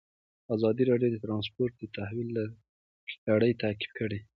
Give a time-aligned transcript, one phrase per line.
[0.55, 2.27] ازادي راډیو د ترانسپورټ د تحول
[3.29, 4.19] لړۍ تعقیب کړې.